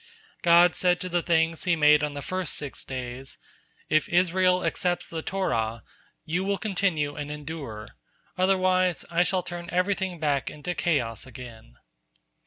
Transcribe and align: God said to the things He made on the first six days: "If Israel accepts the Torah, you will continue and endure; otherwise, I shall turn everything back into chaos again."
God 0.41 0.73
said 0.73 0.99
to 1.01 1.09
the 1.09 1.21
things 1.21 1.65
He 1.65 1.75
made 1.75 2.03
on 2.03 2.15
the 2.15 2.23
first 2.23 2.55
six 2.55 2.83
days: 2.83 3.37
"If 3.87 4.09
Israel 4.09 4.65
accepts 4.65 5.07
the 5.07 5.21
Torah, 5.21 5.83
you 6.25 6.43
will 6.43 6.57
continue 6.57 7.15
and 7.15 7.29
endure; 7.29 7.89
otherwise, 8.35 9.05
I 9.11 9.21
shall 9.21 9.43
turn 9.43 9.69
everything 9.71 10.19
back 10.19 10.49
into 10.49 10.73
chaos 10.73 11.27
again." 11.27 11.75